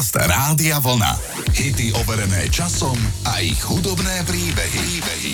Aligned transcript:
Podcast 0.00 0.32
Rádia 0.32 0.80
Vlna. 0.80 1.12
Hity 1.52 1.92
overené 1.92 2.48
časom 2.48 2.96
a 3.28 3.44
ich 3.44 3.60
hudobné 3.60 4.24
príbehy. 4.24 4.80
príbehy. 4.80 5.32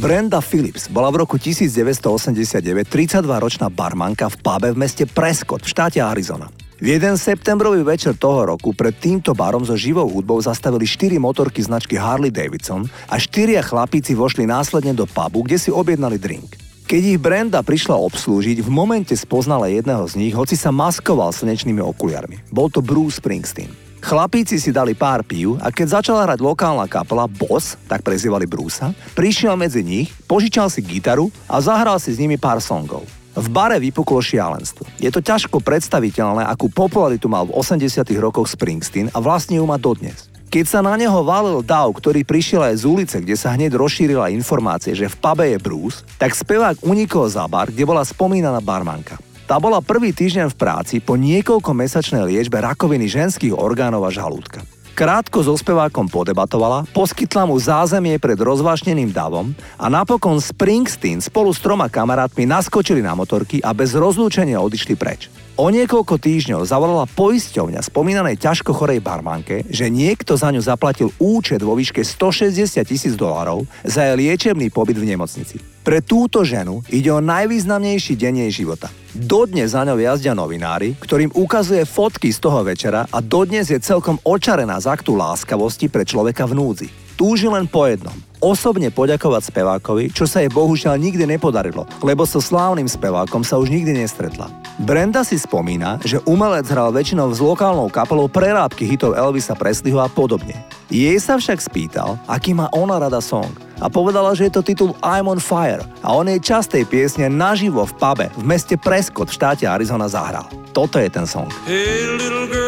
Brenda 0.00 0.40
Phillips 0.40 0.88
bola 0.88 1.12
v 1.12 1.28
roku 1.28 1.36
1989 1.36 2.88
32-ročná 2.88 3.68
barmanka 3.68 4.32
v 4.32 4.40
pube 4.40 4.72
v 4.72 4.80
meste 4.80 5.04
Prescott 5.04 5.60
v 5.60 5.68
štáte 5.68 6.00
Arizona. 6.00 6.48
V 6.80 6.96
jeden 6.96 7.20
septembrový 7.20 7.84
večer 7.84 8.16
toho 8.16 8.48
roku 8.48 8.72
pred 8.72 8.96
týmto 8.96 9.36
barom 9.36 9.68
so 9.68 9.76
živou 9.76 10.08
hudbou 10.08 10.40
zastavili 10.40 10.88
4 10.88 11.20
motorky 11.20 11.60
značky 11.60 12.00
Harley 12.00 12.32
Davidson 12.32 12.88
a 13.12 13.20
štyria 13.20 13.60
chlapíci 13.60 14.16
vošli 14.16 14.48
následne 14.48 14.96
do 14.96 15.04
pubu, 15.04 15.44
kde 15.44 15.60
si 15.60 15.68
objednali 15.68 16.16
drink. 16.16 16.56
Keď 16.88 17.02
ich 17.12 17.20
Brenda 17.20 17.60
prišla 17.60 18.00
obslúžiť, 18.00 18.64
v 18.64 18.70
momente 18.72 19.12
spoznala 19.12 19.68
jedného 19.68 20.08
z 20.08 20.16
nich, 20.16 20.32
hoci 20.32 20.56
sa 20.56 20.72
maskoval 20.72 21.28
slnečnými 21.36 21.84
okuliarmi. 21.84 22.48
Bol 22.48 22.72
to 22.72 22.80
Bruce 22.80 23.20
Springsteen. 23.20 23.87
Chlapíci 23.98 24.62
si 24.62 24.70
dali 24.70 24.94
pár 24.94 25.26
pív 25.26 25.58
a 25.58 25.74
keď 25.74 26.00
začala 26.00 26.22
hrať 26.22 26.38
lokálna 26.38 26.86
kapela 26.86 27.26
Boss, 27.26 27.74
tak 27.90 28.06
prezývali 28.06 28.46
Brusa, 28.46 28.94
prišiel 29.18 29.58
medzi 29.58 29.82
nich, 29.82 30.14
požičal 30.30 30.70
si 30.70 30.86
gitaru 30.86 31.34
a 31.50 31.58
zahral 31.58 31.98
si 31.98 32.14
s 32.14 32.20
nimi 32.22 32.38
pár 32.38 32.62
songov. 32.62 33.02
V 33.38 33.46
bare 33.50 33.78
vypuklo 33.78 34.18
šialenstvo. 34.18 34.86
Je 34.98 35.10
to 35.10 35.22
ťažko 35.22 35.62
predstaviteľné, 35.62 36.46
akú 36.46 36.70
popularitu 36.70 37.30
mal 37.30 37.46
v 37.46 37.54
80 37.54 38.02
rokoch 38.18 38.50
Springsteen 38.50 39.10
a 39.14 39.18
vlastne 39.22 39.58
ju 39.58 39.66
má 39.66 39.78
dodnes. 39.78 40.26
Keď 40.48 40.64
sa 40.64 40.80
na 40.80 40.96
neho 40.96 41.20
valil 41.28 41.60
dav, 41.60 41.92
ktorý 41.92 42.24
prišiel 42.24 42.72
aj 42.72 42.80
z 42.80 42.84
ulice, 42.88 43.16
kde 43.20 43.36
sa 43.36 43.52
hneď 43.52 43.76
rozšírila 43.76 44.32
informácie, 44.32 44.96
že 44.96 45.12
v 45.12 45.18
pube 45.20 45.44
je 45.44 45.58
Bruce, 45.60 46.00
tak 46.16 46.32
spevák 46.32 46.80
unikol 46.80 47.28
za 47.28 47.44
bar, 47.44 47.68
kde 47.68 47.84
bola 47.84 48.00
spomínaná 48.00 48.64
barmanka. 48.64 49.20
Tá 49.48 49.56
bola 49.56 49.80
prvý 49.80 50.12
týždeň 50.12 50.52
v 50.52 50.58
práci 50.60 51.00
po 51.00 51.16
niekoľko 51.16 51.72
mesačnej 51.72 52.20
liečbe 52.28 52.60
rakoviny 52.60 53.08
ženských 53.08 53.56
orgánov 53.56 54.04
a 54.04 54.12
žalúdka. 54.12 54.60
Krátko 54.92 55.40
so 55.40 55.56
spevákom 55.56 56.04
podebatovala, 56.04 56.84
poskytla 56.92 57.48
mu 57.48 57.56
zázemie 57.56 58.20
pred 58.20 58.36
rozvášneným 58.36 59.08
davom 59.08 59.56
a 59.80 59.88
napokon 59.88 60.36
Springsteen 60.36 61.24
spolu 61.24 61.48
s 61.56 61.64
troma 61.64 61.88
kamarátmi 61.88 62.44
naskočili 62.44 63.00
na 63.00 63.16
motorky 63.16 63.64
a 63.64 63.72
bez 63.72 63.96
rozlúčenia 63.96 64.60
odišli 64.60 65.00
preč. 65.00 65.32
O 65.58 65.74
niekoľko 65.74 66.22
týždňov 66.22 66.70
zavolala 66.70 67.10
poisťovňa 67.18 67.82
spomínanej 67.82 68.38
ťažko 68.38 68.70
chorej 68.70 69.02
barmanke, 69.02 69.66
že 69.66 69.90
niekto 69.90 70.38
za 70.38 70.54
ňu 70.54 70.62
zaplatil 70.62 71.10
účet 71.18 71.66
vo 71.66 71.74
výške 71.74 72.06
160 72.06 72.78
tisíc 72.86 73.18
dolárov 73.18 73.66
za 73.82 74.06
jej 74.06 74.14
liečebný 74.14 74.70
pobyt 74.70 75.02
v 75.02 75.10
nemocnici. 75.10 75.58
Pre 75.82 75.98
túto 75.98 76.46
ženu 76.46 76.86
ide 76.94 77.10
o 77.10 77.18
najvýznamnejší 77.18 78.14
deň 78.14 78.46
jej 78.46 78.62
života. 78.62 78.86
Dodnes 79.10 79.74
za 79.74 79.82
ňou 79.82 79.98
jazdia 79.98 80.30
novinári, 80.30 80.94
ktorým 80.94 81.34
ukazuje 81.34 81.82
fotky 81.82 82.30
z 82.30 82.38
toho 82.38 82.62
večera 82.62 83.10
a 83.10 83.18
dodnes 83.18 83.66
je 83.66 83.82
celkom 83.82 84.14
očarená 84.22 84.78
z 84.78 84.86
aktu 84.86 85.18
láskavosti 85.18 85.90
pre 85.90 86.06
človeka 86.06 86.46
v 86.46 86.54
núdzi. 86.54 87.07
Túži 87.18 87.50
len 87.50 87.66
po 87.66 87.82
jednom. 87.82 88.14
Osobne 88.38 88.94
poďakovať 88.94 89.50
spevákovi, 89.50 90.14
čo 90.14 90.22
sa 90.30 90.38
jej 90.38 90.46
bohužiaľ 90.54 90.94
nikdy 91.02 91.26
nepodarilo, 91.26 91.82
lebo 92.06 92.22
so 92.22 92.38
slávnym 92.38 92.86
spevákom 92.86 93.42
sa 93.42 93.58
už 93.58 93.74
nikdy 93.74 93.98
nestretla. 93.98 94.46
Brenda 94.78 95.26
si 95.26 95.34
spomína, 95.34 95.98
že 96.06 96.22
umelec 96.22 96.70
hral 96.70 96.94
väčšinou 96.94 97.34
s 97.34 97.42
lokálnou 97.42 97.90
kapelou 97.90 98.30
prerábky 98.30 98.86
hitov 98.86 99.18
Elvisa 99.18 99.58
Presleyho 99.58 99.98
a 99.98 100.06
podobne. 100.06 100.54
Jej 100.86 101.18
sa 101.18 101.34
však 101.34 101.58
spýtal, 101.58 102.14
aký 102.30 102.54
má 102.54 102.70
ona 102.70 103.02
rada 103.02 103.18
song– 103.18 103.50
a 103.78 103.86
povedala, 103.86 104.34
že 104.34 104.50
je 104.50 104.58
to 104.58 104.62
titul 104.66 104.90
I'm 105.06 105.30
on 105.30 105.38
Fire 105.38 105.82
a 106.02 106.10
on 106.10 106.26
jej 106.26 106.42
častej 106.42 106.82
piesne 106.82 107.30
naživo 107.30 107.86
v 107.86 107.94
pube 107.94 108.26
v 108.34 108.42
meste 108.42 108.74
Prescott 108.74 109.30
v 109.30 109.38
štáte 109.38 109.64
Arizona 109.70 110.10
zahral. 110.10 110.50
Toto 110.74 110.98
je 110.98 111.06
ten 111.06 111.26
song. 111.26 111.46
Hey 111.62 112.67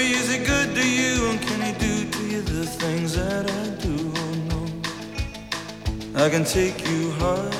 baby, 0.00 0.14
is 0.14 0.30
it 0.34 0.46
good 0.46 0.74
to 0.74 0.88
you? 0.88 1.30
And 1.30 1.40
can 1.40 1.60
he 1.60 1.72
do 1.86 2.10
to 2.10 2.22
you 2.32 2.42
the 2.42 2.66
things 2.66 3.16
that 3.16 3.44
I 3.50 3.64
do 3.84 4.12
oh, 4.16 4.30
unknown? 4.32 4.82
I 6.16 6.28
can 6.30 6.44
take 6.44 6.78
you 6.88 7.10
high 7.12 7.59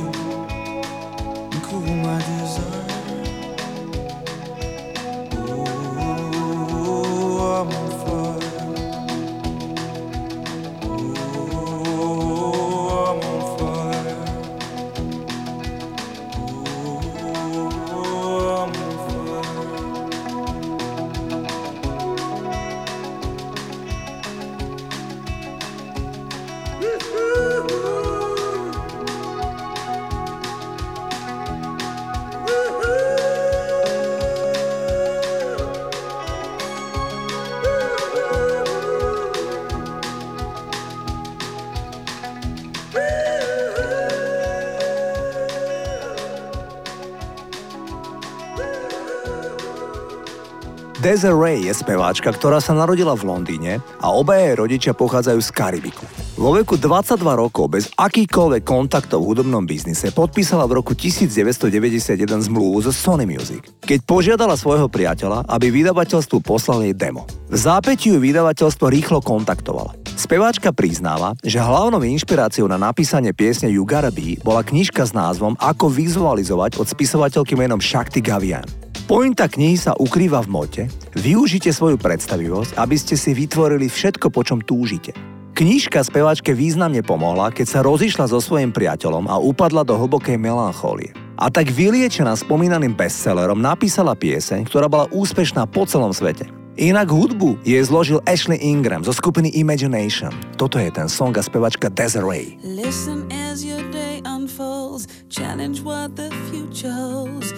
Desiree 51.01 51.65
je 51.65 51.73
speváčka, 51.73 52.29
ktorá 52.29 52.61
sa 52.61 52.77
narodila 52.77 53.17
v 53.17 53.25
Londýne 53.25 53.81
a 54.05 54.13
obaja 54.13 54.53
jej 54.53 54.57
rodičia 54.61 54.93
pochádzajú 54.93 55.39
z 55.41 55.49
Karibiku. 55.49 56.05
Vo 56.37 56.53
veku 56.53 56.77
22 56.77 57.17
rokov 57.25 57.73
bez 57.73 57.89
akýkoľvek 57.97 58.61
kontaktov 58.61 59.25
v 59.25 59.33
hudobnom 59.33 59.65
biznise 59.65 60.13
podpísala 60.13 60.69
v 60.69 60.77
roku 60.77 60.93
1991 60.93 62.45
zmluvu 62.45 62.85
so 62.85 62.93
Sony 62.93 63.25
Music, 63.25 63.65
keď 63.81 63.97
požiadala 64.05 64.53
svojho 64.53 64.85
priateľa, 64.93 65.49
aby 65.49 65.73
vydavateľstvu 65.73 66.37
poslal 66.45 66.85
jej 66.85 66.93
demo. 66.93 67.25
V 67.49 67.57
zápäti 67.57 68.13
ju 68.13 68.21
vydavateľstvo 68.21 68.85
rýchlo 68.85 69.25
kontaktovalo. 69.25 69.97
Speváčka 70.13 70.69
priznáva, 70.69 71.33
že 71.41 71.57
hlavnou 71.57 72.05
inšpiráciou 72.05 72.69
na 72.69 72.77
napísanie 72.77 73.33
piesne 73.33 73.73
You 73.73 73.89
Gotta 73.89 74.13
Be 74.13 74.37
bola 74.45 74.61
knižka 74.61 75.01
s 75.01 75.17
názvom 75.17 75.57
Ako 75.57 75.89
vizualizovať 75.89 76.77
od 76.77 76.85
spisovateľky 76.85 77.57
menom 77.57 77.81
Shakti 77.81 78.21
Gavian. 78.21 78.90
Pointa 79.11 79.51
knihy 79.51 79.75
sa 79.75 79.91
ukrýva 79.91 80.39
v 80.39 80.47
mote, 80.47 80.83
využite 81.19 81.67
svoju 81.75 81.99
predstavivosť, 81.99 82.79
aby 82.79 82.95
ste 82.95 83.19
si 83.19 83.35
vytvorili 83.35 83.91
všetko, 83.91 84.31
po 84.31 84.39
čom 84.39 84.63
túžite. 84.63 85.11
Knižka 85.51 85.99
speváčke 85.99 86.55
významne 86.55 87.03
pomohla, 87.03 87.51
keď 87.51 87.67
sa 87.67 87.79
rozišla 87.83 88.31
so 88.31 88.39
svojím 88.39 88.71
priateľom 88.71 89.27
a 89.27 89.35
upadla 89.35 89.83
do 89.83 89.99
hlbokej 89.99 90.39
melanchólie. 90.39 91.11
A 91.35 91.51
tak 91.51 91.75
vyliečená 91.75 92.39
spomínaným 92.39 92.95
bestsellerom 92.95 93.59
napísala 93.59 94.15
pieseň, 94.15 94.71
ktorá 94.71 94.87
bola 94.87 95.11
úspešná 95.11 95.67
po 95.67 95.83
celom 95.83 96.15
svete. 96.15 96.47
Inak 96.79 97.11
hudbu 97.11 97.59
je 97.67 97.83
zložil 97.83 98.23
Ashley 98.23 98.63
Ingram 98.63 99.03
zo 99.03 99.11
skupiny 99.11 99.51
Imagination. 99.59 100.31
Toto 100.55 100.79
je 100.79 100.87
ten 100.87 101.11
song 101.11 101.35
a 101.35 101.43
spevačka 101.43 101.91
Desiree. 101.91 102.55
Listen 102.63 103.27
as 103.27 103.59
your 103.59 103.83
day 103.91 104.23
unfolds, 104.23 105.11
challenge 105.27 105.83
what 105.83 106.15
the 106.15 106.31
future 106.47 106.95
holds. 106.95 107.51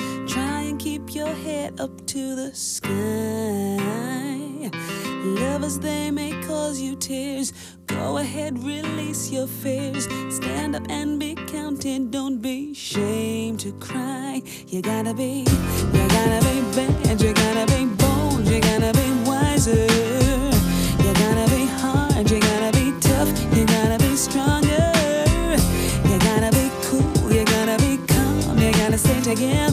Keep 0.83 1.15
your 1.15 1.33
head 1.33 1.80
up 1.80 2.06
to 2.07 2.35
the 2.35 2.53
sky. 2.53 2.89
Lovers, 5.24 5.80
they 5.80 6.12
may 6.12 6.31
cause 6.45 6.77
you 6.81 6.97
tears. 6.97 7.53
Go 7.88 8.18
ahead, 8.18 8.62
release 8.62 9.31
your 9.31 9.47
fears. 9.47 10.09
Stand 10.30 10.75
up 10.75 10.83
and 10.89 11.18
be 11.18 11.35
counted. 11.35 12.12
Don't 12.12 12.41
be 12.41 12.74
ashamed 12.74 13.62
to 13.62 13.71
cry. 13.80 14.41
You 14.68 14.81
gotta 14.81 15.13
be, 15.13 15.45
you 15.94 16.07
gotta 16.09 16.39
be 16.50 16.59
bad. 16.75 17.21
You 17.21 17.33
gotta 17.33 17.65
be 17.74 17.86
bold. 17.86 18.45
You 18.45 18.59
gotta 18.59 18.91
be 18.91 19.07
wiser. 19.25 19.88
You 21.00 21.13
gotta 21.13 21.50
be 21.56 21.65
hard. 21.79 22.29
You 22.29 22.41
gotta 22.41 22.77
be 22.77 22.91
tough. 23.00 23.29
You 23.56 23.65
gotta 23.65 23.97
be 24.00 24.18
stronger. 24.18 24.91
You 26.09 26.19
gotta 26.19 26.51
be 26.51 26.69
cool. 26.83 27.31
You 27.31 27.45
gotta 27.45 27.77
be 27.77 28.06
calm. 28.06 28.57
You 28.59 28.71
gotta 28.74 28.97
stay 28.97 29.21
together. 29.21 29.73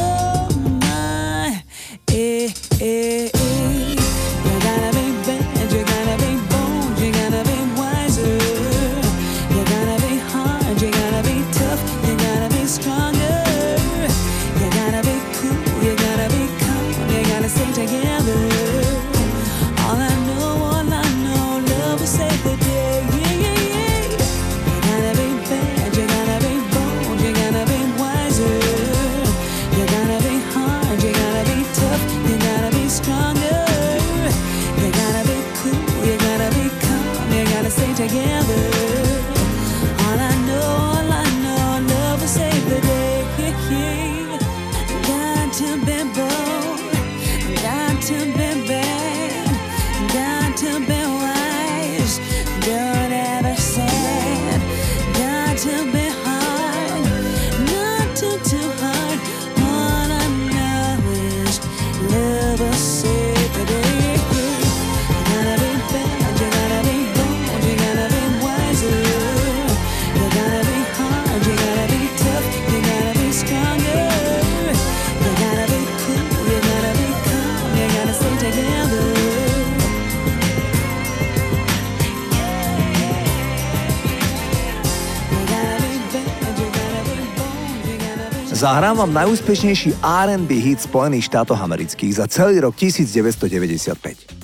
Zahrám 88.61 89.01
vám 89.01 89.25
najúspešnejší 89.25 90.05
R&B 90.05 90.53
hit 90.61 90.85
Spojených 90.85 91.33
štátoch 91.33 91.57
amerických 91.57 92.21
za 92.21 92.29
celý 92.29 92.61
rok 92.61 92.77
1995. 92.77 93.97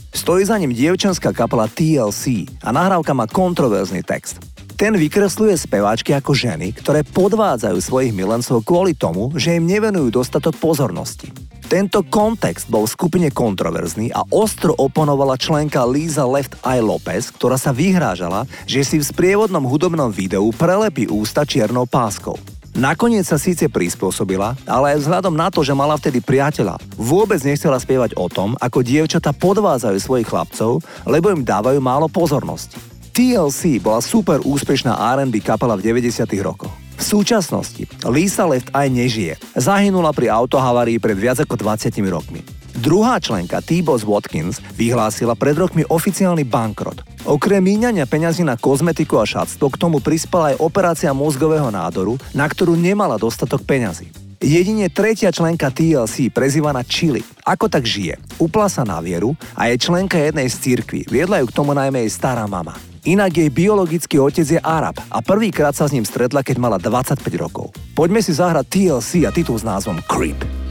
Stojí 0.10 0.42
za 0.42 0.58
ním 0.58 0.74
dievčenská 0.74 1.30
kapela 1.30 1.69
TLC 1.69 2.50
a 2.66 2.74
nahrávka 2.74 3.14
má 3.14 3.30
kontroverzný 3.30 4.02
text. 4.02 4.42
Ten 4.74 4.98
vykresľuje 4.98 5.62
speváčky 5.62 6.18
ako 6.18 6.33
ženy, 6.33 6.74
ktoré 6.74 7.06
podvádzajú 7.06 7.78
svojich 7.78 8.09
milencov 8.09 8.66
kvôli 8.66 8.97
tomu, 8.97 9.30
že 9.38 9.54
im 9.54 9.69
nevenujú 9.69 10.09
dostatok 10.09 10.57
pozornosti. 10.57 11.30
Tento 11.69 12.02
kontext 12.02 12.74
bol 12.74 12.90
v 12.90 12.97
skupine 12.97 13.30
kontroverzný 13.30 14.09
a 14.18 14.26
ostro 14.33 14.74
oponovala 14.81 15.38
členka 15.38 15.86
Lisa 15.86 16.26
Left 16.26 16.57
Eye 16.66 16.81
Lopez, 16.81 17.30
ktorá 17.30 17.54
sa 17.62 17.69
vyhrážala, 17.69 18.50
že 18.66 18.81
si 18.81 18.97
v 18.97 19.06
sprievodnom 19.06 19.62
hudobnom 19.69 20.09
videu 20.09 20.50
prelepí 20.57 21.06
ústa 21.06 21.45
čiernou 21.45 21.86
páskou. 21.86 22.56
Nakoniec 22.78 23.26
sa 23.26 23.42
síce 23.42 23.66
prispôsobila, 23.66 24.54
ale 24.69 24.94
aj 24.94 25.02
vzhľadom 25.02 25.34
na 25.34 25.50
to, 25.50 25.66
že 25.66 25.74
mala 25.74 25.98
vtedy 25.98 26.22
priateľa, 26.22 26.78
vôbec 26.94 27.42
nechcela 27.42 27.81
spievať 27.81 28.14
o 28.14 28.30
tom, 28.30 28.54
ako 28.62 28.86
dievčata 28.86 29.34
podvádzajú 29.34 29.98
svojich 29.98 30.30
chlapcov, 30.30 30.86
lebo 31.10 31.34
im 31.34 31.42
dávajú 31.42 31.81
málo 31.81 32.06
pozornosti. 32.06 32.78
TLC 33.18 33.81
bola 33.81 33.98
super 33.98 34.46
úspešná 34.46 34.94
R&B 34.94 35.42
kapela 35.42 35.74
v 35.74 35.90
90 35.90 36.30
rokoch. 36.46 36.69
V 36.69 37.02
súčasnosti 37.02 37.90
Lisa 38.06 38.46
Left 38.46 38.69
Eye 38.69 38.94
nežije. 38.94 39.42
Zahynula 39.57 40.14
pri 40.14 40.30
autohavárii 40.30 41.02
pred 41.02 41.18
viac 41.18 41.42
ako 41.42 41.57
20 41.57 41.98
rokmi. 42.14 42.46
Druhá 42.78 43.18
členka 43.18 43.57
T-Boss 43.57 44.06
Watkins 44.06 44.62
vyhlásila 44.78 45.34
pred 45.34 45.57
rokmi 45.57 45.81
oficiálny 45.90 46.46
bankrot. 46.46 47.02
Okrem 47.26 47.57
míňania 47.66 48.06
peňazí 48.06 48.46
na 48.46 48.54
kozmetiku 48.54 49.18
a 49.18 49.26
šatstvo 49.26 49.74
k 49.74 49.81
tomu 49.81 49.98
prispela 49.98 50.54
aj 50.54 50.62
operácia 50.62 51.10
mozgového 51.10 51.74
nádoru, 51.74 52.22
na 52.38 52.46
ktorú 52.46 52.78
nemala 52.78 53.18
dostatok 53.18 53.66
peňazí. 53.66 54.14
Jedine 54.38 54.94
tretia 54.94 55.34
členka 55.34 55.74
TLC, 55.74 56.30
prezývaná 56.30 56.86
Chili, 56.86 57.26
ako 57.42 57.66
tak 57.66 57.90
žije. 57.90 58.22
Upla 58.38 58.69
sa 58.69 58.86
na 58.86 59.02
vieru 59.02 59.34
a 59.57 59.74
je 59.74 59.81
členka 59.81 60.22
jednej 60.22 60.46
z 60.46 60.62
církví. 60.62 61.10
Viedla 61.10 61.42
ju 61.42 61.50
k 61.50 61.57
tomu 61.57 61.74
najmä 61.74 62.06
jej 62.06 62.14
stará 62.14 62.46
mama. 62.46 62.78
Inak 63.10 63.42
jej 63.42 63.50
biologický 63.50 64.22
otec 64.22 64.46
je 64.46 64.62
Arab 64.62 65.02
a 65.10 65.26
prvýkrát 65.26 65.74
sa 65.74 65.90
s 65.90 65.96
ním 65.98 66.06
stretla, 66.06 66.46
keď 66.46 66.62
mala 66.62 66.78
25 66.78 67.26
rokov. 67.42 67.74
Poďme 67.98 68.22
si 68.22 68.38
zahrať 68.38 68.69
TLC 68.69 69.26
a 69.26 69.34
titul 69.34 69.57
s 69.57 69.66
názvom 69.66 69.98
Creep. 70.06 70.67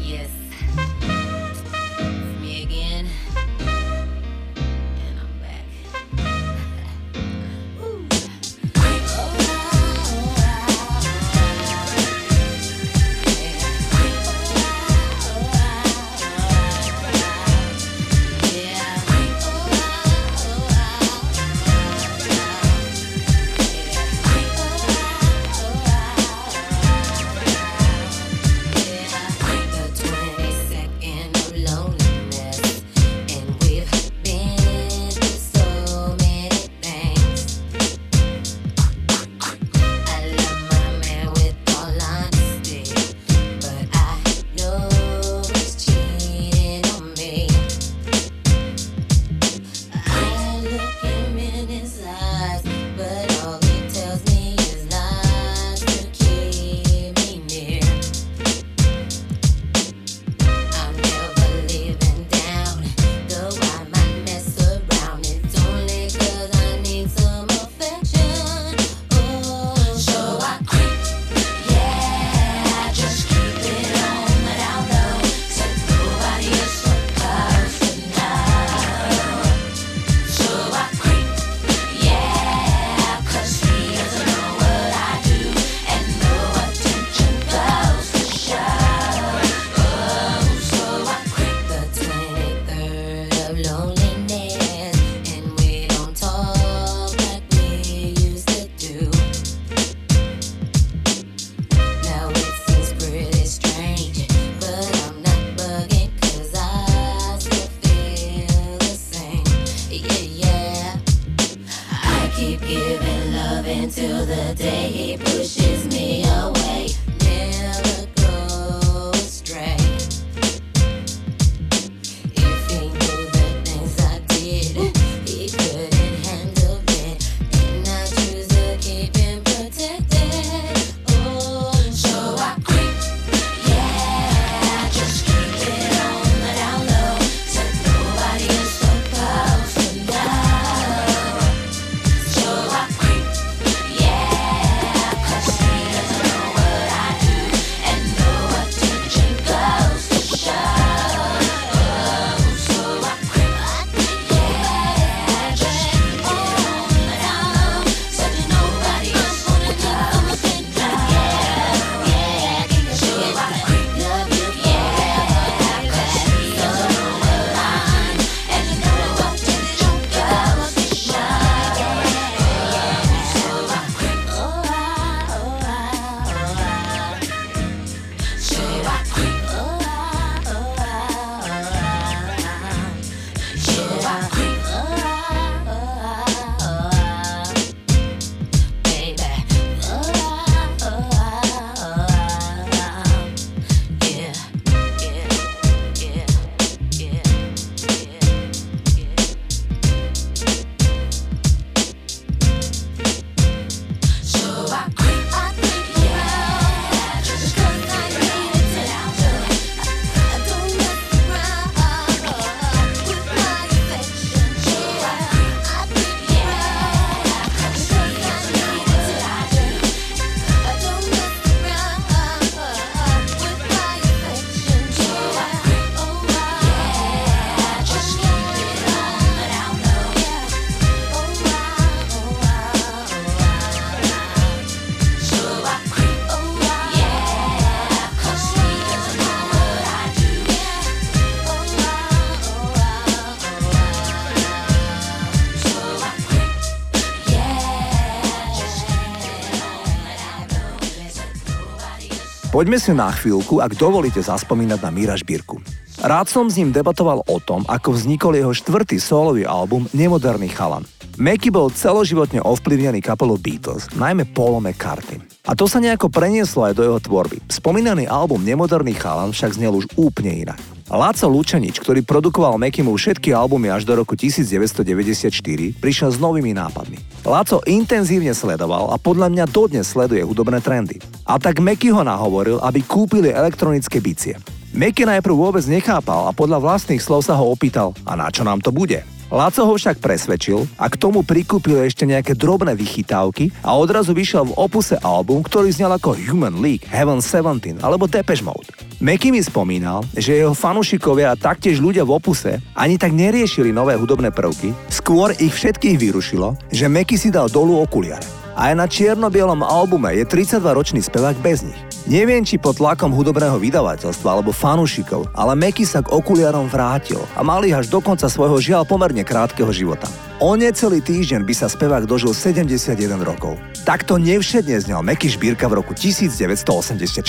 Poďme 252.56 252.80
si 252.80 252.88
na 252.96 253.12
chvíľku, 253.12 253.60
ak 253.60 253.76
dovolíte 253.76 254.16
zaspomínať 254.16 254.80
na 254.80 254.88
Míra 254.88 255.12
Žbírku. 255.12 255.60
Rád 256.00 256.32
som 256.32 256.48
s 256.48 256.56
ním 256.56 256.72
debatoval 256.72 257.20
o 257.28 257.36
tom, 257.36 257.68
ako 257.68 257.92
vznikol 257.92 258.32
jeho 258.32 258.48
štvrtý 258.56 258.96
solový 258.96 259.44
album 259.44 259.84
Nemoderný 259.92 260.48
chalan. 260.56 260.88
Mackey 261.20 261.52
bol 261.52 261.68
celoživotne 261.68 262.40
ovplyvnený 262.40 263.04
kapelou 263.04 263.36
Beatles, 263.36 263.92
najmä 264.00 264.24
Paulom 264.32 264.64
McCartney. 264.64 265.20
A 265.44 265.52
to 265.52 265.68
sa 265.68 265.84
nejako 265.84 266.08
prenieslo 266.08 266.64
aj 266.64 266.80
do 266.80 266.82
jeho 266.88 266.96
tvorby. 266.96 267.44
Spomínaný 267.44 268.08
album 268.08 268.40
Nemoderný 268.40 268.96
chalan 268.96 269.36
však 269.36 269.60
znel 269.60 269.76
už 269.76 269.92
úplne 270.00 270.48
inak. 270.48 270.75
Láco 270.86 271.26
Lučanič, 271.26 271.82
ktorý 271.82 272.06
produkoval 272.06 272.62
Mekimu 272.62 272.94
všetky 272.94 273.34
albumy 273.34 273.74
až 273.74 273.82
do 273.82 273.98
roku 273.98 274.14
1994, 274.14 275.34
prišiel 275.82 276.10
s 276.14 276.18
novými 276.22 276.54
nápadmi. 276.54 277.26
Láco 277.26 277.58
intenzívne 277.66 278.30
sledoval 278.30 278.94
a 278.94 278.96
podľa 278.96 279.26
mňa 279.34 279.44
dodnes 279.50 279.90
sleduje 279.90 280.22
hudobné 280.22 280.62
trendy. 280.62 281.02
A 281.26 281.42
tak 281.42 281.58
Meky 281.58 281.90
ho 281.90 282.06
nahovoril, 282.06 282.62
aby 282.62 282.86
kúpili 282.86 283.34
elektronické 283.34 283.98
bicie. 283.98 284.38
Meky 284.78 285.02
najprv 285.10 285.34
vôbec 285.34 285.66
nechápal 285.66 286.30
a 286.30 286.36
podľa 286.36 286.62
vlastných 286.62 287.02
slov 287.02 287.26
sa 287.26 287.34
ho 287.34 287.50
opýtal, 287.50 287.90
a 288.06 288.14
na 288.14 288.30
čo 288.30 288.46
nám 288.46 288.62
to 288.62 288.70
bude? 288.70 289.02
Laco 289.26 289.66
ho 289.66 289.74
však 289.74 289.98
presvedčil 289.98 290.70
a 290.78 290.86
k 290.86 290.94
tomu 290.94 291.26
prikúpil 291.26 291.82
ešte 291.82 292.06
nejaké 292.06 292.38
drobné 292.38 292.78
vychytávky 292.78 293.50
a 293.66 293.74
odrazu 293.74 294.14
vyšiel 294.14 294.46
v 294.46 294.54
opuse 294.54 294.94
album, 295.02 295.42
ktorý 295.42 295.74
znel 295.74 295.90
ako 295.98 296.14
Human 296.14 296.62
League, 296.62 296.86
Heaven 296.86 297.18
17 297.18 297.82
alebo 297.82 298.06
Depeche 298.06 298.46
Mode. 298.46 298.70
Meky 299.02 299.34
mi 299.34 299.42
spomínal, 299.42 300.06
že 300.14 300.38
jeho 300.38 300.54
fanúšikovia 300.54 301.34
a 301.34 301.40
taktiež 301.40 301.82
ľudia 301.82 302.06
v 302.06 302.14
opuse 302.14 302.62
ani 302.78 302.94
tak 303.02 303.10
neriešili 303.10 303.74
nové 303.74 303.98
hudobné 303.98 304.30
prvky, 304.30 304.70
skôr 304.86 305.34
ich 305.42 305.50
všetkých 305.50 305.98
vyrušilo, 305.98 306.54
že 306.70 306.86
Meky 306.86 307.18
si 307.18 307.34
dal 307.34 307.50
dolu 307.50 307.82
okuliare. 307.82 308.24
Aj 308.56 308.72
na 308.78 308.86
čierno-bielom 308.86 309.60
albume 309.60 310.14
je 310.16 310.24
32-ročný 310.24 311.02
spevák 311.02 311.36
bez 311.42 311.66
nich. 311.66 311.95
Neviem, 312.06 312.46
či 312.46 312.54
pod 312.54 312.78
tlakom 312.78 313.10
hudobného 313.10 313.58
vydavateľstva 313.58 314.38
alebo 314.38 314.54
fanúšikov, 314.54 315.26
ale 315.34 315.58
Meky 315.58 315.82
sa 315.82 316.06
k 316.06 316.14
okuliarom 316.14 316.70
vrátil 316.70 317.18
a 317.34 317.42
mal 317.42 317.58
ich 317.66 317.74
až 317.74 317.90
do 317.90 317.98
konca 317.98 318.30
svojho 318.30 318.62
žiaľ 318.62 318.86
pomerne 318.86 319.26
krátkeho 319.26 319.66
života. 319.74 320.06
O 320.38 320.54
necelý 320.54 321.02
týždeň 321.02 321.42
by 321.42 321.54
sa 321.58 321.66
spevák 321.66 322.06
dožil 322.06 322.30
71 322.30 322.94
rokov. 323.26 323.58
Takto 323.82 324.22
nevšedne 324.22 324.78
znel 324.86 325.02
Meky 325.02 325.34
Šbírka 325.34 325.66
v 325.66 325.82
roku 325.82 325.98
1984. 325.98 327.26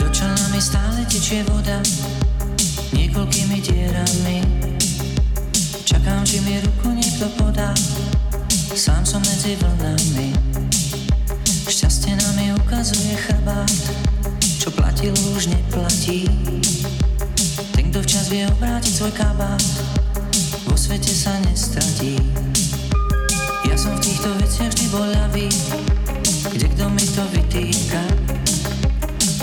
Do 0.00 0.08
mi 0.56 0.60
stále 0.62 1.04
tečie 1.04 1.44
voda 1.44 1.84
Niekoľkými 2.96 3.60
dierami 3.60 4.40
Čakám, 5.84 6.24
či 6.24 6.40
mi 6.48 6.64
ruku 6.64 6.96
niekto 6.96 7.28
podá 7.36 7.76
Sám 8.72 9.04
som 9.04 9.20
medzi 9.20 9.52
vlnami 9.60 10.32
Šťastie 11.68 12.16
nám 12.16 12.56
ukazuje 12.56 13.20
chrbát 13.20 14.03
Čo 14.64 14.72
platilo 14.80 15.20
už 15.36 15.52
neplatí. 15.52 16.24
Ten, 17.76 17.92
kto 17.92 18.00
včas 18.00 18.32
vie 18.32 18.48
obrátiť 18.48 18.96
svoj 18.96 19.12
kabát 19.12 19.60
Vo 20.64 20.72
svete 20.72 21.12
sa 21.12 21.36
nestratí. 21.44 22.16
Ja 23.68 23.76
som 23.76 23.92
v 24.00 24.08
týchto 24.08 24.32
veciach 24.40 24.72
vždy 24.72 24.86
bol 24.88 25.04
ľavý 25.04 25.52
Kde 26.56 26.66
kto 26.72 26.88
mi 26.88 27.04
to 27.12 27.28
vytýka. 27.36 28.00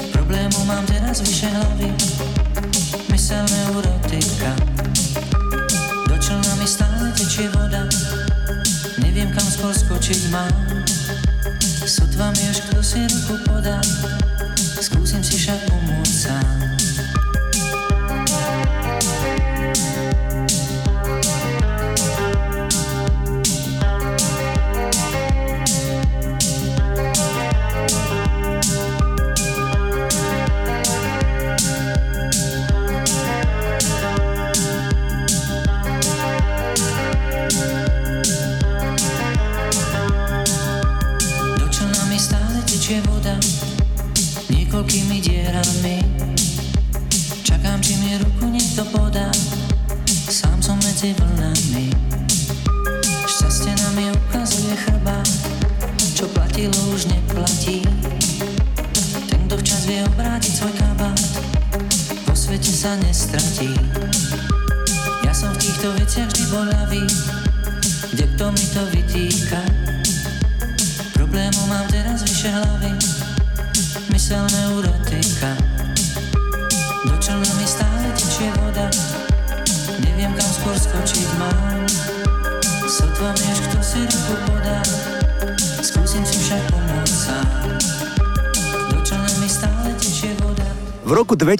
Problému 0.09 0.57
mám 0.65 0.81
teraz 0.89 1.21
vyše 1.21 1.53
hlavy 1.53 1.93
Mysel 3.13 3.45
neurotika. 3.45 4.57
Do 6.09 6.17
člna 6.17 6.53
mi 6.57 6.65
stále 6.65 7.13
tečie 7.13 7.45
voda 7.53 7.85
Neviem 8.97 9.29
kam 9.37 9.45
skôr 9.45 9.69
skočiť 9.69 10.33
mám. 10.33 10.81
Sotva 11.85 12.33
mi 12.33 12.43
už 12.49 12.57
kto 12.73 12.81
si 12.81 13.05
ruku 13.05 13.37
podá 13.45 13.77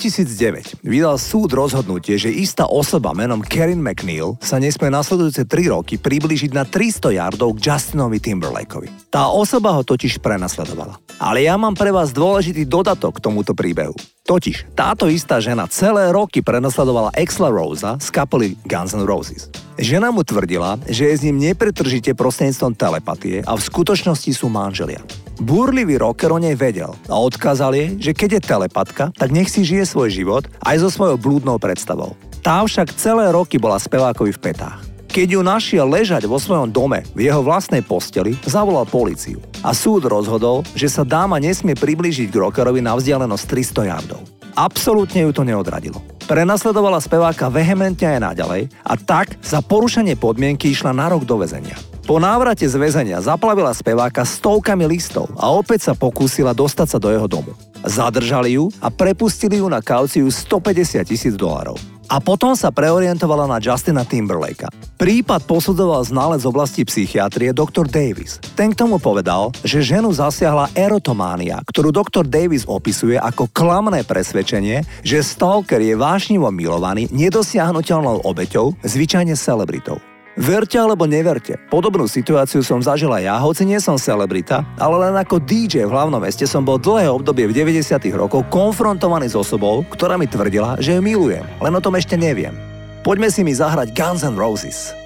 2009 0.01 0.81
vydal 0.81 1.21
súd 1.21 1.53
rozhodnutie, 1.53 2.17
že 2.17 2.33
istá 2.33 2.65
osoba 2.65 3.13
menom 3.13 3.45
Karen 3.45 3.77
McNeil 3.77 4.33
sa 4.41 4.57
nesmie 4.57 4.89
nasledujúce 4.89 5.45
3 5.45 5.69
roky 5.69 6.01
priblížiť 6.01 6.57
na 6.57 6.65
300 6.65 7.21
yardov 7.21 7.53
k 7.61 7.69
Justinovi 7.69 8.17
Timberlakeovi. 8.17 9.13
Tá 9.13 9.29
osoba 9.29 9.77
ho 9.77 9.85
totiž 9.85 10.17
prenasledovala. 10.17 10.97
Ale 11.21 11.45
ja 11.45 11.53
mám 11.53 11.77
pre 11.77 11.93
vás 11.93 12.09
dôležitý 12.09 12.65
dodatok 12.65 13.21
k 13.21 13.23
tomuto 13.29 13.53
príbehu. 13.53 13.93
Totiž 14.25 14.73
táto 14.73 15.05
istá 15.05 15.37
žena 15.37 15.69
celé 15.69 16.09
roky 16.09 16.41
prenasledovala 16.41 17.13
Exla 17.13 17.53
Rosa 17.53 18.01
z 18.01 18.09
kapely 18.09 18.57
Guns 18.65 18.97
N' 18.97 19.05
Roses. 19.05 19.53
Žena 19.77 20.09
mu 20.09 20.25
tvrdila, 20.25 20.81
že 20.89 21.09
je 21.09 21.17
s 21.17 21.25
ním 21.25 21.41
nepretržite 21.41 22.17
prostredníctvom 22.17 22.73
telepatie 22.73 23.41
a 23.45 23.53
v 23.53 23.61
skutočnosti 23.61 24.29
sú 24.33 24.49
manželia. 24.49 25.01
Búrlivý 25.41 25.97
rocker 25.97 26.29
o 26.29 26.37
nej 26.37 26.53
vedel 26.53 26.93
a 27.09 27.17
odkázal 27.17 27.73
jej, 27.73 27.89
že 27.97 28.13
keď 28.13 28.29
je 28.37 28.41
telepatka, 28.45 29.03
tak 29.09 29.33
nech 29.33 29.49
si 29.49 29.65
žije 29.65 29.90
svoj 29.91 30.07
život 30.07 30.43
aj 30.63 30.79
so 30.79 30.89
svojou 30.89 31.19
blúdnou 31.19 31.59
predstavou. 31.59 32.15
Tá 32.39 32.63
však 32.63 32.95
celé 32.95 33.27
roky 33.35 33.59
bola 33.59 33.75
spevákovi 33.75 34.31
v 34.31 34.39
petách. 34.39 34.79
Keď 35.11 35.27
ju 35.35 35.41
našiel 35.43 35.83
ležať 35.91 36.23
vo 36.23 36.39
svojom 36.39 36.71
dome 36.71 37.03
v 37.11 37.27
jeho 37.27 37.43
vlastnej 37.43 37.83
posteli, 37.83 38.31
zavolal 38.47 38.87
políciu. 38.87 39.43
A 39.59 39.75
súd 39.75 40.07
rozhodol, 40.07 40.63
že 40.71 40.87
sa 40.87 41.03
dáma 41.03 41.35
nesmie 41.35 41.75
priblížiť 41.75 42.31
k 42.31 42.39
rockerovi 42.39 42.79
na 42.79 42.95
vzdialenosť 42.95 43.43
300 43.75 43.91
yardov. 43.91 44.23
Absolútne 44.55 45.27
ju 45.27 45.31
to 45.35 45.43
neodradilo. 45.43 45.99
Prenasledovala 46.31 47.03
speváka 47.03 47.51
vehementne 47.51 48.07
aj 48.07 48.19
naďalej 48.31 48.71
a 48.87 48.93
tak 48.95 49.35
za 49.43 49.59
porušenie 49.59 50.15
podmienky 50.15 50.71
išla 50.71 50.95
na 50.95 51.11
rok 51.11 51.27
do 51.27 51.35
väzenia. 51.35 51.75
Po 52.01 52.17
návrate 52.17 52.65
z 52.65 52.81
väzenia 52.81 53.21
zaplavila 53.21 53.69
speváka 53.77 54.25
stovkami 54.25 54.89
listov 54.89 55.29
a 55.37 55.53
opäť 55.53 55.91
sa 55.91 55.93
pokúsila 55.93 56.49
dostať 56.49 56.87
sa 56.89 56.97
do 56.97 57.13
jeho 57.13 57.29
domu. 57.29 57.53
Zadržali 57.85 58.57
ju 58.57 58.73
a 58.81 58.89
prepustili 58.89 59.61
ju 59.61 59.69
na 59.69 59.85
kauciu 59.85 60.25
150 60.25 60.97
tisíc 61.05 61.37
dolárov. 61.37 61.77
A 62.11 62.19
potom 62.19 62.51
sa 62.59 62.75
preorientovala 62.75 63.47
na 63.47 63.63
Justina 63.63 64.03
Timberlakea. 64.03 64.67
Prípad 64.99 65.47
posudzoval 65.47 66.03
znalec 66.03 66.43
z 66.43 66.49
oblasti 66.51 66.83
psychiatrie 66.83 67.55
dr. 67.55 67.87
Davis. 67.87 68.43
Ten 68.51 68.75
k 68.75 68.83
tomu 68.83 68.99
povedal, 68.99 69.55
že 69.63 69.79
ženu 69.79 70.11
zasiahla 70.11 70.75
erotománia, 70.75 71.63
ktorú 71.63 71.95
dr. 71.95 72.27
Davis 72.27 72.67
opisuje 72.67 73.15
ako 73.15 73.47
klamné 73.55 74.03
presvedčenie, 74.03 74.83
že 75.07 75.23
stalker 75.23 75.79
je 75.79 75.95
vášnivo 75.95 76.51
milovaný 76.51 77.07
nedosiahnutelnou 77.15 78.27
obeťou, 78.27 78.75
zvyčajne 78.83 79.31
celebritou. 79.39 80.10
Verte 80.39 80.79
alebo 80.79 81.03
neverte, 81.03 81.59
podobnú 81.67 82.07
situáciu 82.07 82.63
som 82.63 82.79
zažila 82.79 83.19
ja, 83.19 83.35
hoci 83.35 83.67
nie 83.67 83.83
som 83.83 83.99
celebrita, 83.99 84.63
ale 84.79 85.11
len 85.11 85.15
ako 85.19 85.43
DJ 85.43 85.83
v 85.83 85.91
hlavnom 85.91 86.23
meste 86.23 86.47
som 86.47 86.63
bol 86.63 86.79
dlhé 86.79 87.11
obdobie 87.11 87.51
v 87.51 87.55
90 87.67 87.99
rokoch 88.15 88.47
konfrontovaný 88.47 89.27
s 89.27 89.35
osobou, 89.35 89.83
ktorá 89.91 90.15
mi 90.15 90.31
tvrdila, 90.31 90.79
že 90.79 90.95
ju 90.95 91.03
milujem, 91.03 91.43
len 91.59 91.73
o 91.75 91.83
tom 91.83 91.99
ešte 91.99 92.15
neviem. 92.15 92.55
Poďme 93.03 93.27
si 93.27 93.43
mi 93.43 93.51
zahrať 93.51 93.91
Guns 93.91 94.23
N' 94.23 94.39
Roses. 94.39 95.00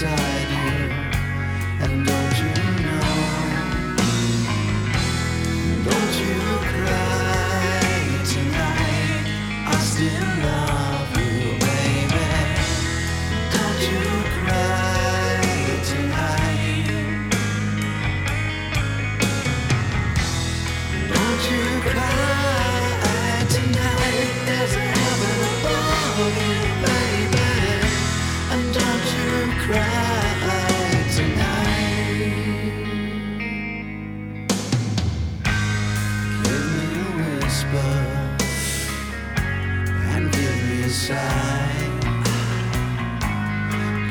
Inside 0.00 0.47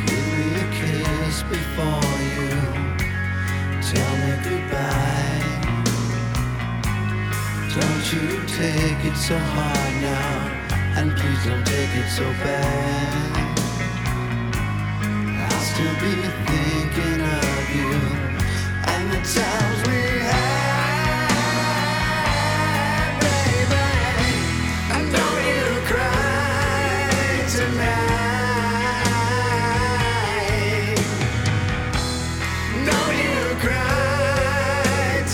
give 0.05 0.25
me 0.37 0.45
a 0.53 0.67
kiss 0.77 1.41
before 1.49 2.17
you 2.21 2.49
tell 3.81 4.13
me 4.21 4.31
goodbye. 4.43 5.45
Don't 7.73 8.05
you 8.13 8.27
take 8.45 9.01
it 9.09 9.17
so 9.17 9.35
hard 9.39 9.93
now, 10.03 10.37
and 10.97 11.07
please 11.17 11.43
don't 11.45 11.65
take 11.65 11.95
it 11.95 12.09
so 12.11 12.25
bad. 12.45 13.33
I'll 15.49 15.61
still 15.61 15.95
be 15.95 16.13
thinking 16.45 17.21
of 17.39 17.75
you 17.75 17.93
and 18.85 19.03
the 19.13 19.21
times 19.33 19.66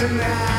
tonight. 0.07 0.52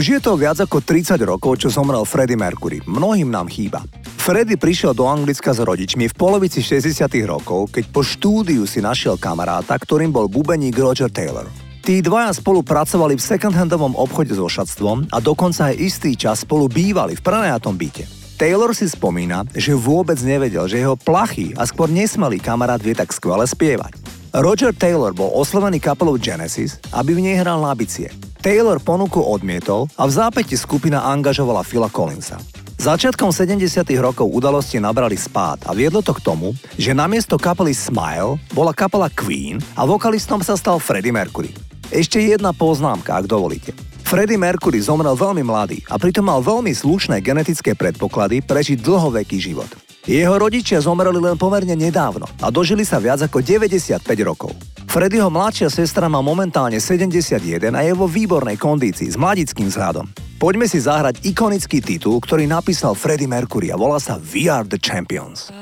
Už 0.00 0.16
je 0.16 0.20
to 0.24 0.32
viac 0.32 0.56
ako 0.56 0.80
30 0.80 1.20
rokov, 1.28 1.60
čo 1.60 1.68
zomrel 1.68 2.08
Freddie 2.08 2.32
Mercury. 2.32 2.80
Mnohým 2.88 3.28
nám 3.28 3.52
chýba. 3.52 3.84
Freddie 4.16 4.56
prišiel 4.56 4.96
do 4.96 5.04
Anglicka 5.04 5.52
s 5.52 5.60
rodičmi 5.60 6.08
v 6.08 6.14
polovici 6.16 6.64
60 6.64 7.04
rokov, 7.28 7.68
keď 7.68 7.84
po 7.92 8.00
štúdiu 8.00 8.64
si 8.64 8.80
našiel 8.80 9.20
kamaráta, 9.20 9.76
ktorým 9.76 10.08
bol 10.08 10.24
bubeník 10.24 10.72
Roger 10.80 11.12
Taylor. 11.12 11.52
Tí 11.84 12.00
dvaja 12.00 12.32
spolu 12.32 12.64
pracovali 12.64 13.20
v 13.20 13.26
second-handovom 13.28 13.92
obchode 13.92 14.32
s 14.32 14.40
ošatstvom 14.40 15.12
a 15.12 15.20
dokonca 15.20 15.68
aj 15.68 15.76
istý 15.76 16.16
čas 16.16 16.48
spolu 16.48 16.72
bývali 16.72 17.12
v 17.12 17.20
prenajatom 17.20 17.76
byte. 17.76 18.08
Taylor 18.40 18.72
si 18.72 18.88
spomína, 18.88 19.52
že 19.52 19.76
vôbec 19.76 20.16
nevedel, 20.24 20.64
že 20.64 20.80
jeho 20.80 20.96
plachý 20.96 21.52
a 21.60 21.68
skôr 21.68 21.92
nesmelý 21.92 22.40
kamarát 22.40 22.80
vie 22.80 22.96
tak 22.96 23.12
skvele 23.12 23.44
spievať. 23.44 24.19
Roger 24.30 24.70
Taylor 24.70 25.10
bol 25.10 25.26
oslovený 25.34 25.82
kapelou 25.82 26.14
Genesis, 26.14 26.78
aby 26.94 27.18
v 27.18 27.26
nej 27.26 27.36
hral 27.42 27.58
na 27.58 27.74
bicie. 27.74 28.06
Taylor 28.38 28.78
ponuku 28.78 29.18
odmietol 29.18 29.90
a 29.98 30.06
v 30.06 30.12
zápäti 30.14 30.54
skupina 30.54 31.02
angažovala 31.02 31.66
Phila 31.66 31.90
Collinsa. 31.90 32.38
Začiatkom 32.78 33.34
70. 33.34 33.58
rokov 33.98 34.30
udalosti 34.30 34.78
nabrali 34.78 35.18
spád 35.18 35.66
a 35.66 35.74
viedlo 35.74 35.98
to 35.98 36.14
k 36.14 36.22
tomu, 36.22 36.54
že 36.78 36.94
namiesto 36.94 37.42
kapely 37.42 37.74
Smile 37.74 38.38
bola 38.54 38.70
kapela 38.70 39.10
Queen 39.10 39.58
a 39.74 39.82
vokalistom 39.82 40.46
sa 40.46 40.54
stal 40.54 40.78
Freddie 40.78 41.10
Mercury. 41.10 41.50
Ešte 41.90 42.22
jedna 42.22 42.54
poznámka, 42.54 43.18
ak 43.18 43.26
dovolíte. 43.26 43.74
Freddie 44.06 44.38
Mercury 44.38 44.78
zomrel 44.78 45.18
veľmi 45.18 45.42
mladý 45.42 45.82
a 45.90 45.98
pritom 45.98 46.30
mal 46.30 46.38
veľmi 46.38 46.70
slušné 46.70 47.18
genetické 47.18 47.74
predpoklady 47.74 48.46
prežiť 48.46 48.78
dlhoveký 48.78 49.42
život. 49.42 49.79
Jeho 50.08 50.32
rodičia 50.40 50.80
zomreli 50.80 51.20
len 51.20 51.36
pomerne 51.36 51.76
nedávno 51.76 52.24
a 52.40 52.48
dožili 52.48 52.88
sa 52.88 52.96
viac 52.96 53.20
ako 53.20 53.44
95 53.44 54.00
rokov. 54.24 54.56
Freddyho 54.88 55.28
mladšia 55.28 55.68
sestra 55.68 56.08
má 56.08 56.24
momentálne 56.24 56.80
71 56.80 57.36
a 57.70 57.80
je 57.84 57.92
vo 57.92 58.08
výbornej 58.08 58.56
kondícii 58.56 59.12
s 59.12 59.20
mladickým 59.20 59.68
vzhľadom. 59.68 60.08
Poďme 60.40 60.64
si 60.64 60.80
zahrať 60.80 61.20
ikonický 61.20 61.84
titul, 61.84 62.16
ktorý 62.16 62.48
napísal 62.48 62.96
Freddie 62.96 63.28
Mercury 63.28 63.68
a 63.68 63.76
volá 63.76 64.00
sa 64.00 64.16
We 64.16 64.48
Are 64.48 64.64
The 64.64 64.80
Champions. 64.80 65.52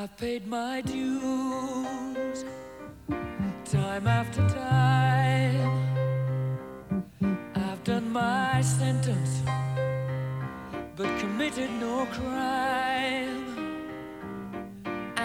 But 10.98 11.14
committed 11.22 11.70
no 11.78 12.08
crime. 12.10 13.47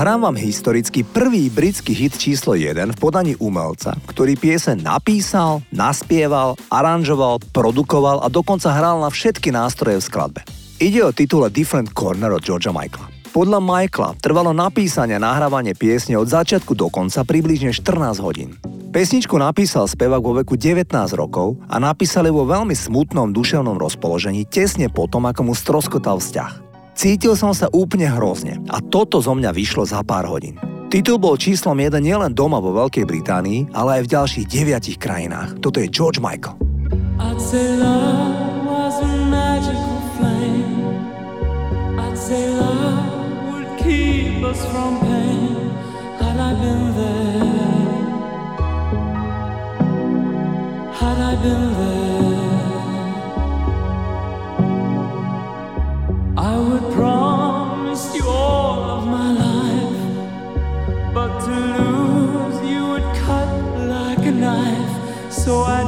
Zahrám 0.00 0.32
vám 0.32 0.40
historicky 0.40 1.04
prvý 1.04 1.52
britský 1.52 1.92
hit 1.92 2.16
číslo 2.16 2.56
1 2.56 2.72
v 2.72 2.96
podaní 2.96 3.36
umelca, 3.36 3.92
ktorý 4.08 4.32
piese 4.32 4.72
napísal, 4.72 5.60
naspieval, 5.76 6.56
aranžoval, 6.72 7.36
produkoval 7.52 8.24
a 8.24 8.32
dokonca 8.32 8.72
hral 8.72 9.04
na 9.04 9.12
všetky 9.12 9.52
nástroje 9.52 10.00
v 10.00 10.08
skladbe. 10.08 10.40
Ide 10.80 11.04
o 11.04 11.12
titule 11.12 11.52
Different 11.52 11.92
Corner 11.92 12.32
od 12.32 12.40
Georgia 12.40 12.72
Michaela. 12.72 13.12
Podľa 13.28 13.60
Michaela 13.60 14.16
trvalo 14.16 14.56
napísanie 14.56 15.20
a 15.20 15.24
nahrávanie 15.36 15.76
piesne 15.76 16.16
od 16.16 16.32
začiatku 16.32 16.72
do 16.72 16.88
konca 16.88 17.20
približne 17.20 17.68
14 17.68 18.24
hodín. 18.24 18.56
Pesničku 18.96 19.36
napísal 19.36 19.84
spevák 19.84 20.24
vo 20.24 20.32
veku 20.40 20.56
19 20.56 20.96
rokov 21.12 21.60
a 21.68 21.76
napísali 21.76 22.32
vo 22.32 22.48
veľmi 22.48 22.72
smutnom 22.72 23.36
duševnom 23.36 23.76
rozpoložení 23.76 24.48
tesne 24.48 24.88
potom, 24.88 25.28
ako 25.28 25.44
mu 25.44 25.52
stroskotal 25.52 26.24
vzťah. 26.24 26.69
Cítil 27.00 27.32
som 27.32 27.56
sa 27.56 27.64
úplne 27.72 28.04
hrozne 28.12 28.60
a 28.68 28.76
toto 28.84 29.24
zo 29.24 29.32
mňa 29.32 29.56
vyšlo 29.56 29.88
za 29.88 30.04
pár 30.04 30.28
hodín. 30.28 30.60
Titul 30.92 31.16
bol 31.16 31.32
číslom 31.40 31.80
1 31.80 31.96
nielen 31.96 32.36
doma 32.36 32.60
vo 32.60 32.76
Veľkej 32.76 33.08
Británii, 33.08 33.72
ale 33.72 33.96
aj 33.96 34.02
v 34.04 34.10
ďalších 34.20 34.44
deviatich 34.44 35.00
krajinách. 35.00 35.64
Toto 35.64 35.80
je 35.80 35.88
George 35.88 36.20
Michael. 36.20 36.60
I'd 37.16 37.40
say 37.40 37.72
love 37.80 38.68
was 38.68 39.00
a 39.00 39.16
magical 39.32 39.96
flame. 40.20 40.92
I'd 41.96 42.20
say 42.20 42.52
love 42.52 43.48
would 43.48 43.80
keep 43.80 44.44
us 44.44 44.60
from 44.68 45.00
pain. 45.00 45.72
Had 46.20 46.36
I 46.36 46.52
been 46.52 46.84
there, 47.00 47.96
had 51.00 51.16
I 51.16 51.32
been 51.40 51.64
there, 51.80 52.19
I 56.52 56.58
would 56.58 56.92
promise 56.92 58.12
you 58.12 58.24
all 58.26 58.82
of 58.96 59.06
my 59.06 59.30
life, 59.46 61.14
but 61.14 61.30
to 61.46 61.56
lose 61.78 62.58
you 62.68 62.82
would 62.90 63.08
cut 63.24 63.50
like 63.96 64.18
a 64.26 64.32
knife. 64.32 65.32
So 65.32 65.62
I 65.62 65.79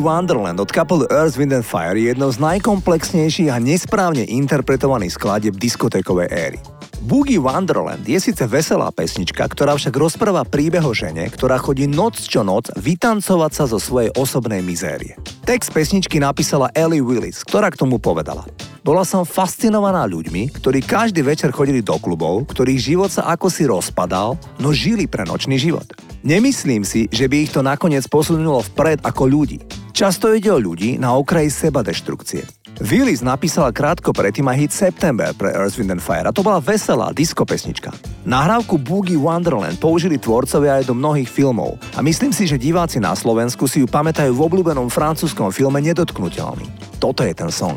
Wonderland 0.00 0.56
od 0.58 0.72
kapely 0.72 1.04
Earth, 1.12 1.36
Wind 1.36 1.52
and 1.52 1.62
Fire 1.62 1.94
je 1.94 2.08
jednou 2.08 2.32
z 2.32 2.40
najkomplexnejších 2.40 3.52
a 3.52 3.60
nesprávne 3.60 4.24
interpretovaných 4.24 5.14
skladieb 5.14 5.60
diskotékovej 5.60 6.28
éry. 6.32 6.60
Boogie 7.00 7.40
Wonderland 7.40 8.04
je 8.04 8.20
síce 8.20 8.44
veselá 8.44 8.92
pesnička, 8.92 9.44
ktorá 9.44 9.72
však 9.76 9.92
rozpráva 9.96 10.44
príbeh 10.44 10.84
o 10.84 10.92
žene, 10.92 11.28
ktorá 11.32 11.56
chodí 11.56 11.88
noc 11.88 12.20
čo 12.20 12.44
noc 12.44 12.68
vytancovať 12.76 13.52
sa 13.52 13.64
zo 13.68 13.80
svojej 13.80 14.12
osobnej 14.16 14.60
mizérie. 14.60 15.16
Text 15.48 15.72
pesničky 15.72 16.20
napísala 16.20 16.68
Ellie 16.76 17.00
Willis, 17.00 17.40
ktorá 17.40 17.72
k 17.72 17.80
tomu 17.80 17.96
povedala. 17.96 18.44
Bola 18.80 19.04
som 19.04 19.28
fascinovaná 19.28 20.08
ľuďmi, 20.08 20.56
ktorí 20.56 20.80
každý 20.84 21.24
večer 21.24 21.52
chodili 21.52 21.84
do 21.84 22.00
klubov, 22.00 22.48
ktorých 22.48 22.80
život 22.80 23.12
sa 23.12 23.28
ako 23.32 23.48
si 23.52 23.68
rozpadal, 23.68 24.40
no 24.56 24.72
žili 24.72 25.04
pre 25.04 25.28
nočný 25.28 25.60
život. 25.60 25.88
Nemyslím 26.20 26.84
si, 26.84 27.08
že 27.08 27.32
by 27.32 27.48
ich 27.48 27.52
to 27.52 27.64
nakoniec 27.64 28.04
posunulo 28.04 28.60
vpred 28.60 29.00
ako 29.00 29.24
ľudí. 29.24 29.56
Často 29.96 30.28
ide 30.36 30.52
o 30.52 30.60
ľudí 30.60 31.00
na 31.00 31.16
okraji 31.16 31.48
seba 31.48 31.80
deštrukcie. 31.80 32.44
Willis 32.80 33.24
napísala 33.24 33.72
krátko 33.72 34.12
predtým 34.12 34.48
aj 34.48 34.56
hit 34.56 34.72
September 34.72 35.32
pre 35.36 35.52
Earth, 35.52 35.80
Wind 35.80 35.92
and 35.92 36.04
Fire 36.04 36.28
a 36.28 36.32
to 36.32 36.44
bola 36.44 36.60
veselá 36.60 37.12
disco 37.12 37.44
pesnička. 37.44 37.92
Nahrávku 38.28 38.76
Boogie 38.80 39.20
Wonderland 39.20 39.80
použili 39.80 40.16
tvorcovia 40.16 40.80
aj 40.80 40.88
do 40.88 40.94
mnohých 40.96 41.28
filmov 41.28 41.80
a 41.96 42.00
myslím 42.04 42.32
si, 42.32 42.44
že 42.44 42.60
diváci 42.60 43.00
na 43.00 43.16
Slovensku 43.16 43.68
si 43.68 43.80
ju 43.80 43.88
pamätajú 43.88 44.32
v 44.32 44.44
obľúbenom 44.44 44.92
francúzskom 44.92 45.52
filme 45.52 45.80
Nedotknutelný. 45.84 46.68
Toto 47.00 47.24
je 47.24 47.32
ten 47.32 47.48
song. 47.48 47.76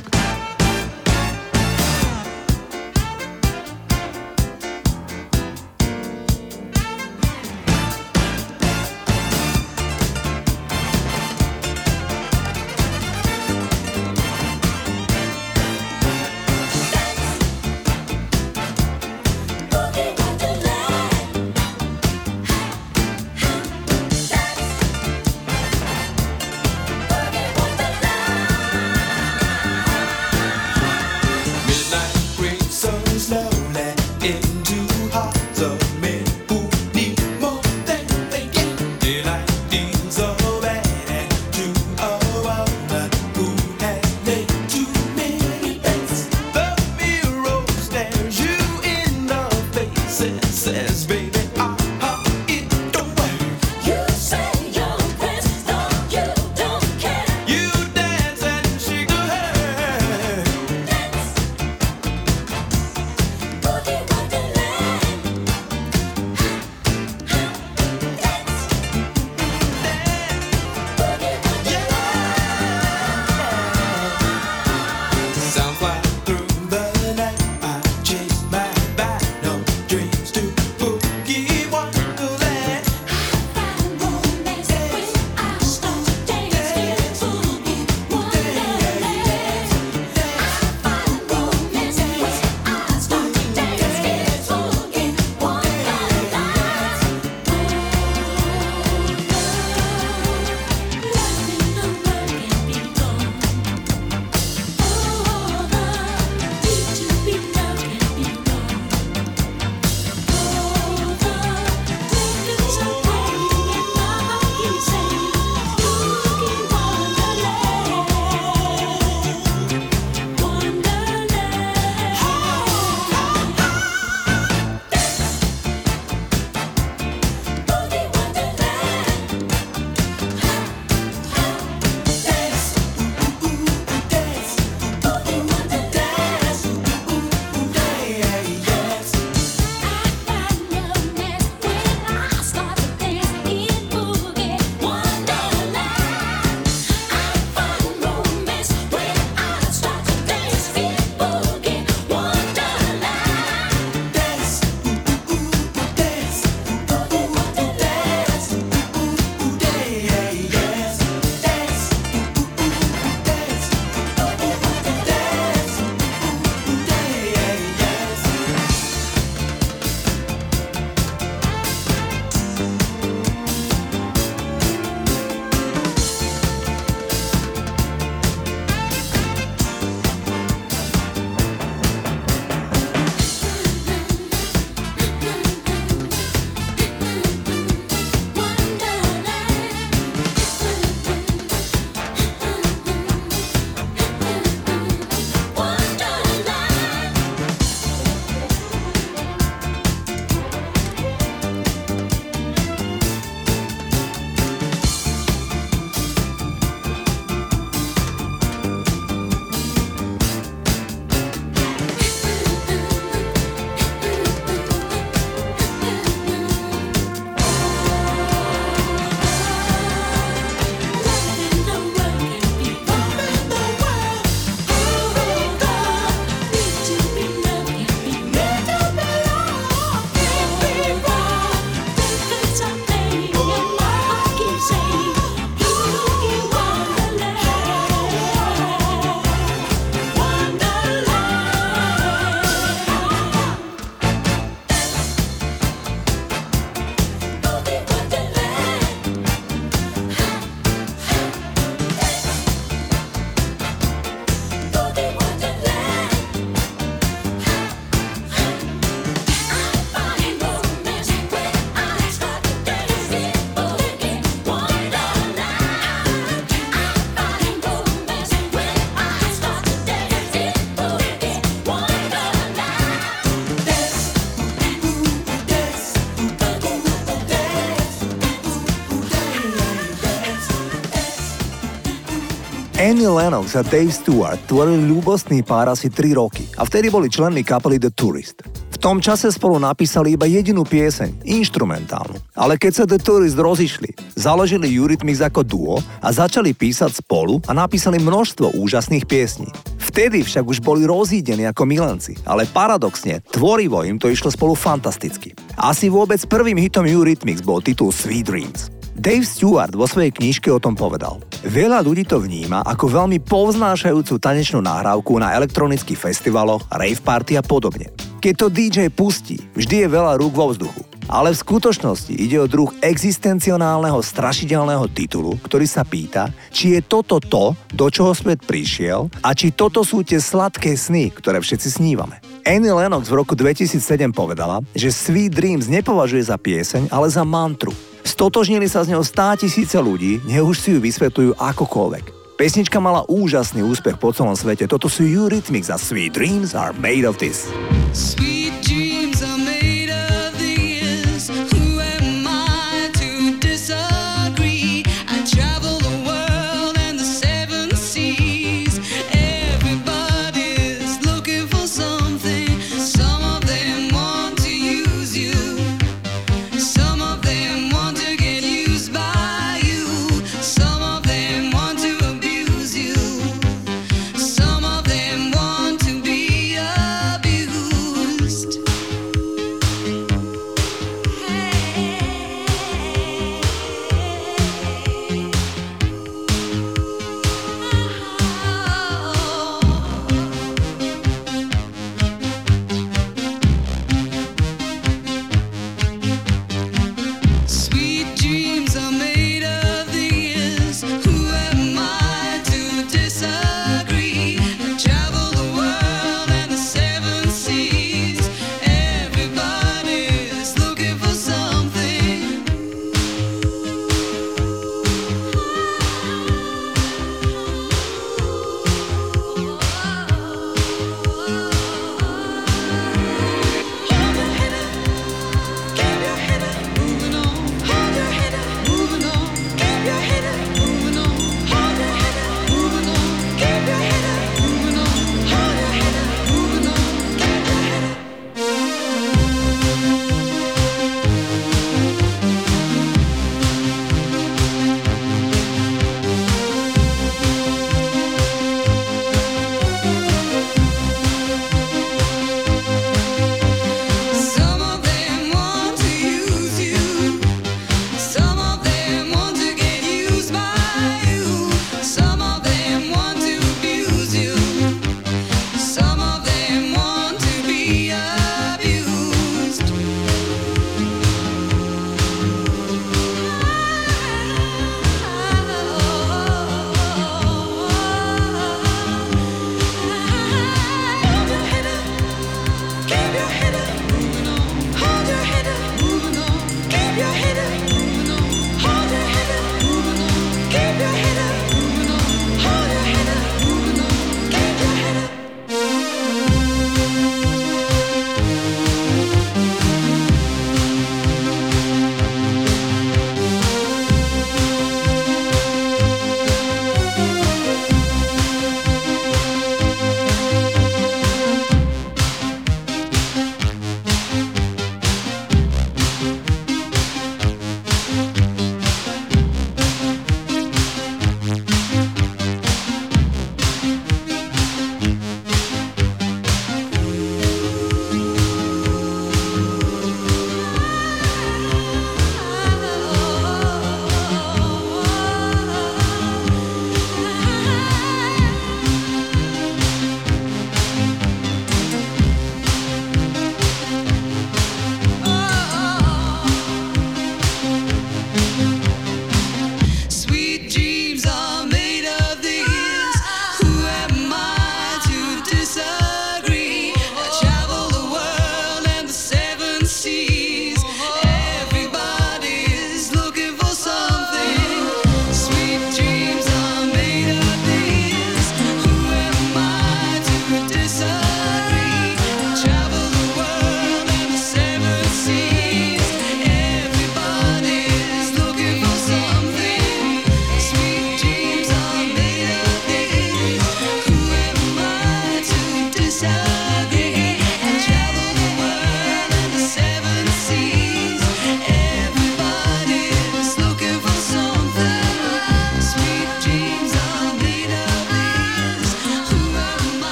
Lennox 283.14 283.53
a 283.53 283.61
Dave 283.61 283.93
Stewart 283.93 284.41
tvorili 284.49 284.89
ľúbostný 284.89 285.45
pár 285.45 285.70
asi 285.70 285.93
3 285.93 286.18
roky 286.18 286.49
a 286.57 286.66
vtedy 286.66 286.89
boli 286.89 287.05
členmi 287.05 287.45
kapely 287.45 287.78
The 287.78 287.93
Tourist. 287.93 288.41
V 288.74 288.78
tom 288.82 288.97
čase 288.97 289.30
spolu 289.30 289.61
napísali 289.61 290.18
iba 290.18 290.26
jedinú 290.26 290.66
pieseň, 290.66 291.22
instrumentálnu. 291.22 292.18
Ale 292.34 292.57
keď 292.57 292.72
sa 292.74 292.84
The 292.89 292.97
Tourist 292.97 293.38
rozišli, 293.38 294.18
založili 294.18 294.74
Eurythmics 294.74 295.22
ako 295.22 295.45
duo 295.45 295.76
a 296.01 296.09
začali 296.09 296.57
písať 296.57 297.05
spolu 297.05 297.38
a 297.45 297.53
napísali 297.53 298.01
množstvo 298.01 298.57
úžasných 298.57 299.05
piesní. 299.05 299.47
Vtedy 299.78 300.26
však 300.26 300.49
už 300.49 300.59
boli 300.66 300.89
rozídení 300.89 301.45
ako 301.45 301.70
milenci, 301.70 302.18
ale 302.26 302.49
paradoxne, 302.49 303.22
tvorivo 303.30 303.86
im 303.86 304.01
to 304.01 304.09
išlo 304.09 304.34
spolu 304.34 304.57
fantasticky. 304.57 305.38
Asi 305.53 305.88
vôbec 305.88 306.18
prvým 306.26 306.57
hitom 306.57 306.89
Eurythmics 306.89 307.45
bol 307.45 307.61
titul 307.61 307.93
Sweet 307.93 308.26
Dreams. 308.26 308.82
Dave 309.04 309.28
Stewart 309.28 309.76
vo 309.76 309.84
svojej 309.84 310.16
knižke 310.16 310.47
o 310.47 310.64
tom 310.64 310.80
povedal. 310.80 311.20
Veľa 311.43 311.84
ľudí 311.84 312.08
to 312.08 312.24
vníma 312.24 312.64
ako 312.64 312.88
veľmi 312.88 313.20
povznášajúcu 313.20 314.16
tanečnú 314.16 314.64
nahrávku 314.64 315.20
na 315.20 315.36
elektronických 315.36 315.99
festivaloch, 315.99 316.64
rave 316.72 317.04
party 317.04 317.36
a 317.36 317.43
podobne. 317.43 317.91
Keď 318.24 318.34
to 318.39 318.47
DJ 318.47 318.88
pustí, 318.88 319.43
vždy 319.60 319.84
je 319.84 319.88
veľa 319.91 320.16
rúk 320.16 320.32
vo 320.32 320.56
vzduchu. 320.56 320.88
Ale 321.12 321.36
v 321.36 321.41
skutočnosti 321.43 322.16
ide 322.16 322.39
o 322.39 322.47
druh 322.47 322.72
existencionálneho 322.80 323.99
strašidelného 323.99 324.88
titulu, 324.95 325.36
ktorý 325.43 325.68
sa 325.68 325.84
pýta, 325.84 326.32
či 326.47 326.80
je 326.80 326.88
toto 326.88 327.20
to, 327.20 327.60
do 327.76 327.91
čoho 327.91 328.16
svet 328.16 328.39
prišiel 328.47 329.12
a 329.20 329.36
či 329.36 329.51
toto 329.51 329.84
sú 329.84 330.08
tie 330.08 330.24
sladké 330.24 330.80
sny, 330.80 331.12
ktoré 331.12 331.43
všetci 331.43 331.76
snívame. 331.76 332.24
Annie 332.44 332.76
Lennox 332.76 333.08
v 333.08 333.24
roku 333.24 333.39
2007 333.39 334.12
povedala, 334.12 334.60
že 334.76 334.91
Sweet 334.91 335.32
Dreams 335.32 335.72
nepovažuje 335.72 336.28
za 336.28 336.36
pieseň, 336.36 336.91
ale 336.91 337.08
za 337.08 337.24
mantru. 337.24 337.72
Stotožnili 338.04 338.68
sa 338.68 338.84
s 338.84 338.91
ňou 338.91 339.00
100 339.00 339.48
tisíce 339.48 339.80
ľudí, 339.80 340.20
nech 340.28 340.44
už 340.44 340.60
si 340.60 340.76
ju 340.76 340.84
vysvetľujú 340.84 341.39
akokoľvek. 341.39 342.36
Pesnička 342.36 342.84
mala 342.84 343.08
úžasný 343.08 343.64
úspech 343.64 343.96
po 343.96 344.12
celom 344.12 344.36
svete. 344.36 344.68
Toto 344.68 344.91
sú 344.91 345.08
Eurythmics 345.08 345.72
a 345.72 345.80
Sweet 345.80 346.12
Dreams 346.12 346.52
are 346.52 346.76
made 346.76 347.08
of 347.08 347.16
this. 347.16 347.48
Sweet 347.96 348.60
dreams 348.60 348.82